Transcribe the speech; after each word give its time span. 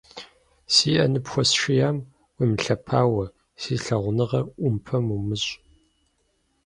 Си 0.73 0.89
ӏэ 0.97 1.05
ныпхуэсшиям 1.11 1.97
уемылъэпауэ, 2.37 3.25
си 3.61 3.73
лъагуныгъэр 3.83 4.45
ӏумпэм 4.59 5.05
умыщӏ. 5.15 5.51